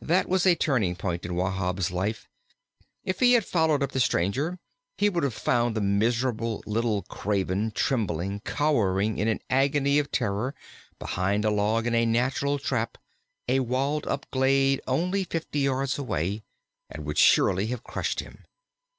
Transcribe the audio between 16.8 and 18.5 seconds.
and would surely have crushed him.